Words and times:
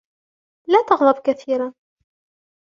لا 0.67 0.83
تغضب 0.87 1.21
كثيرًا. 1.21 1.73